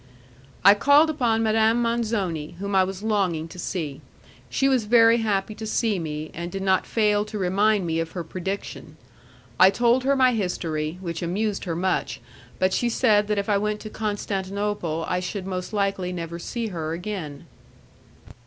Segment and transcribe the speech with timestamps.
[0.65, 4.01] I called upon Madame Manzoni, whom I was longing to see.
[4.49, 8.13] She was very happy to see me, and did not fail to remind me of
[8.13, 8.97] her prediction.
[9.59, 12.19] I told her my history, which amused her much;
[12.57, 16.69] but she said that if I went to Constantinople I should most likely never see
[16.69, 17.45] her again.